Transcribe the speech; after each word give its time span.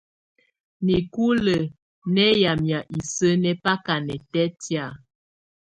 Nikulǝ̀ 0.85 1.63
nɛ̀ 2.13 2.31
yamɛ̀á 2.41 2.79
isǝ́ 2.97 3.33
nɛ̀ 3.41 3.55
baka 3.63 3.93
nɛtɛtɛ̀́́á. 4.05 4.87